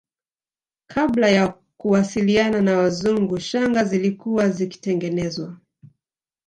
Kabla 0.87 1.29
ya 1.29 1.59
kuwasiliana 1.77 2.61
na 2.61 2.77
Wazungu 2.77 3.39
shanga 3.39 3.83
zilikuwa 3.83 4.49
zikitengenezwa 4.49 5.57